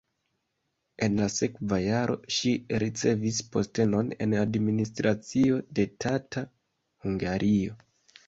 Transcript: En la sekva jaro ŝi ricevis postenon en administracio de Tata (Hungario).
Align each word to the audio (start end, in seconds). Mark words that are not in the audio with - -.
En 1.07 1.17
la 1.17 1.25
sekva 1.33 1.77
jaro 1.81 2.15
ŝi 2.37 2.53
ricevis 2.83 3.41
postenon 3.57 4.09
en 4.27 4.33
administracio 4.45 5.59
de 5.81 5.85
Tata 6.05 6.43
(Hungario). 7.07 7.77